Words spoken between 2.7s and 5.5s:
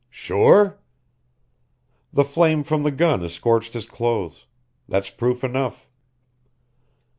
the gun has scorched his clothes. That's proof